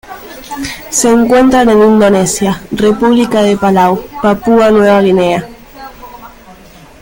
[0.89, 5.47] Se encuentran en Indonesia, República de Palau, Papúa Nueva Guinea.